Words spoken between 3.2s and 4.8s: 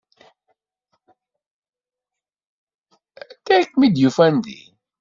Anta i kem-id-yufan din?